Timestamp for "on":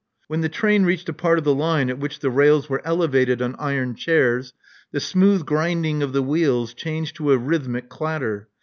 3.39-3.55